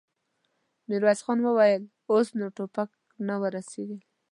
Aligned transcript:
ميرويس 0.87 1.19
خان 1.25 1.39
وويل: 1.43 1.83
اوس 2.11 2.27
نو 2.39 2.45
ټوپک 2.55 2.89
نه 3.27 3.35
ور 3.41 3.51
رسېږي. 3.57 3.99